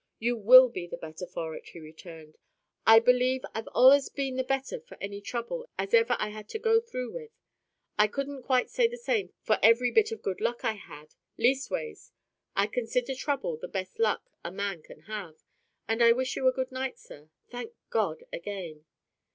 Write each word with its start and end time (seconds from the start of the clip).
"You 0.17 0.35
WILL 0.35 0.69
be 0.69 0.87
the 0.87 0.97
better 0.97 1.27
for 1.27 1.55
it," 1.55 1.67
he 1.69 1.79
returned. 1.79 2.39
"I 2.87 2.97
believe 2.97 3.45
I've 3.53 3.69
allus 3.75 4.09
been 4.09 4.35
the 4.35 4.43
better 4.43 4.79
for 4.79 4.97
any 4.99 5.21
trouble 5.21 5.69
as 5.77 5.93
ever 5.93 6.15
I 6.17 6.29
had 6.29 6.49
to 6.49 6.57
go 6.57 6.79
through 6.79 7.11
with. 7.13 7.29
I 7.99 8.07
couldn't 8.07 8.41
quite 8.41 8.71
say 8.71 8.87
the 8.87 8.97
same 8.97 9.31
for 9.43 9.59
every 9.61 9.91
bit 9.91 10.11
of 10.11 10.23
good 10.23 10.41
luck 10.41 10.65
I 10.65 10.73
had; 10.73 11.13
leastways, 11.37 12.11
I 12.55 12.65
consider 12.65 13.13
trouble 13.13 13.57
the 13.57 13.67
best 13.67 13.99
luck 13.99 14.27
a 14.43 14.51
man 14.51 14.81
can 14.81 15.01
have. 15.01 15.35
And 15.87 16.01
I 16.01 16.13
wish 16.13 16.35
you 16.35 16.47
a 16.47 16.51
good 16.51 16.71
night, 16.71 16.97
sir. 16.97 17.29
Thank 17.51 17.73
God! 17.91 18.23
again." 18.33 18.85